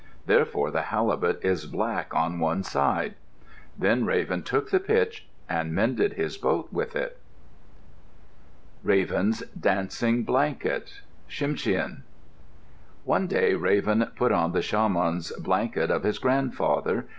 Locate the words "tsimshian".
11.29-12.01